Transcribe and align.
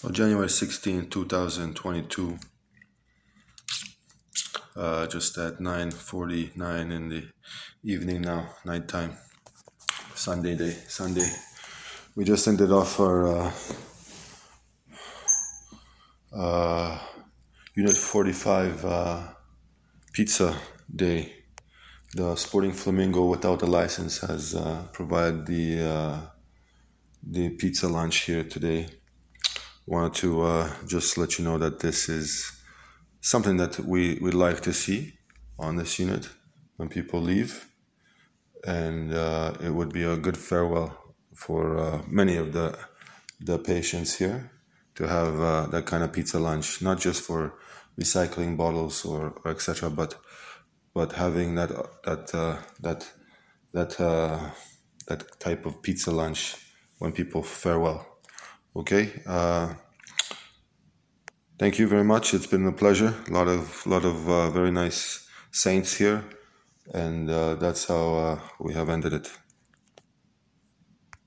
Well, 0.00 0.12
January 0.12 0.48
16, 0.48 1.10
2022, 1.10 2.38
uh, 4.76 5.08
just 5.08 5.36
at 5.38 5.58
9.49 5.58 6.92
in 6.92 7.08
the 7.08 7.24
evening 7.82 8.20
now, 8.20 8.48
nighttime, 8.64 9.16
Sunday 10.14 10.54
day, 10.54 10.70
Sunday. 10.86 11.28
We 12.14 12.24
just 12.24 12.46
ended 12.46 12.70
off 12.70 13.00
our 13.00 13.26
uh, 13.26 13.52
uh, 16.32 17.00
Unit 17.74 17.96
45 17.96 18.84
uh, 18.84 19.22
pizza 20.12 20.56
day. 20.94 21.34
The 22.14 22.36
Sporting 22.36 22.72
Flamingo 22.72 23.24
without 23.24 23.62
a 23.62 23.66
license 23.66 24.18
has 24.18 24.54
uh, 24.54 24.86
provided 24.92 25.44
the, 25.44 25.82
uh, 25.82 26.20
the 27.20 27.48
pizza 27.50 27.88
lunch 27.88 28.18
here 28.26 28.44
today 28.44 28.86
wanted 29.88 30.14
to 30.14 30.42
uh, 30.42 30.70
just 30.86 31.16
let 31.16 31.38
you 31.38 31.44
know 31.44 31.58
that 31.58 31.80
this 31.80 32.08
is 32.08 32.52
something 33.20 33.56
that 33.56 33.80
we 33.80 34.18
would 34.20 34.34
like 34.34 34.60
to 34.60 34.72
see 34.72 35.14
on 35.58 35.76
this 35.76 35.98
unit 35.98 36.28
when 36.76 36.88
people 36.88 37.20
leave, 37.20 37.66
and 38.64 39.14
uh, 39.14 39.54
it 39.60 39.70
would 39.70 39.92
be 39.92 40.04
a 40.04 40.16
good 40.16 40.36
farewell 40.36 40.96
for 41.34 41.78
uh, 41.78 42.02
many 42.06 42.36
of 42.36 42.52
the 42.52 42.78
the 43.40 43.58
patients 43.58 44.18
here 44.18 44.50
to 44.94 45.06
have 45.06 45.40
uh, 45.40 45.66
that 45.66 45.86
kind 45.86 46.02
of 46.02 46.12
pizza 46.12 46.38
lunch, 46.38 46.82
not 46.82 46.98
just 46.98 47.22
for 47.22 47.54
recycling 48.00 48.56
bottles 48.56 49.04
or, 49.04 49.34
or 49.44 49.50
etc., 49.50 49.88
but 49.88 50.16
but 50.92 51.12
having 51.12 51.54
that 51.54 51.70
that 52.04 52.34
uh, 52.34 52.56
that 52.80 53.10
that 53.72 54.00
uh, 54.00 54.50
that 55.06 55.40
type 55.40 55.64
of 55.66 55.82
pizza 55.82 56.10
lunch 56.10 56.56
when 56.98 57.12
people 57.12 57.42
farewell. 57.42 58.17
Okay. 58.78 59.10
Uh, 59.26 59.74
thank 61.58 61.80
you 61.80 61.88
very 61.88 62.04
much. 62.04 62.32
It's 62.32 62.46
been 62.46 62.64
a 62.66 62.72
pleasure. 62.72 63.12
A 63.28 63.32
lot 63.32 63.48
of 63.48 63.84
lot 63.86 64.04
of 64.04 64.28
uh, 64.28 64.50
very 64.50 64.70
nice 64.70 65.28
saints 65.50 65.96
here, 65.96 66.22
and 66.94 67.28
uh, 67.28 67.56
that's 67.56 67.86
how 67.86 68.14
uh, 68.14 68.40
we 68.60 68.74
have 68.74 68.88
ended 68.88 69.12
it. 69.14 69.32